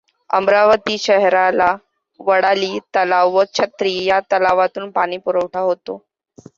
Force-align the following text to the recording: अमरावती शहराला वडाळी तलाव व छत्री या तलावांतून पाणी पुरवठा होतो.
अमरावती 0.29 0.97
शहराला 0.99 1.67
वडाळी 2.19 2.79
तलाव 2.95 3.31
व 3.33 3.43
छत्री 3.53 3.93
या 4.05 4.19
तलावांतून 4.31 4.89
पाणी 4.91 5.17
पुरवठा 5.19 5.59
होतो. 5.61 6.03